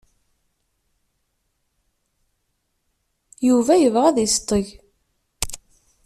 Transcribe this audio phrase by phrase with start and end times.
[3.47, 4.65] Yuba yebɣa ad yesteg.